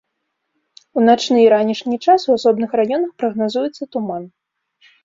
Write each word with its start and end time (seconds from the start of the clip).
У 0.99 1.03
начны 1.09 1.37
і 1.43 1.45
ранішні 1.55 2.01
час 2.05 2.27
у 2.31 2.35
асобных 2.39 2.69
раёнах 2.83 3.17
прагназуецца 3.21 3.83
туман. 3.97 4.23